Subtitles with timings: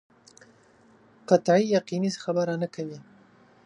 [1.29, 2.99] قطعي یقیني خبره نه کوي.